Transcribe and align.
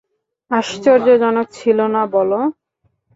আশ্চর্যজনক 0.51 1.47
ছিলো 1.51 1.85
না 1.87 2.03
বলো! 2.13 2.39